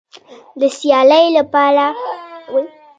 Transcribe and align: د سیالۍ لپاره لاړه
د 0.59 0.61
سیالۍ 0.77 1.25
لپاره 1.37 1.69
لاړه 1.95 2.61